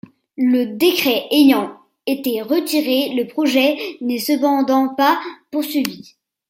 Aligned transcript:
Le 0.35 0.65
décret 0.65 1.27
ayant 1.29 1.77
été 2.07 2.41
retiré, 2.41 3.13
le 3.13 3.27
projet 3.27 3.77
n'est 4.01 4.17
cependant 4.17 4.95
pas 4.95 5.21
poursuivi. 5.51 6.15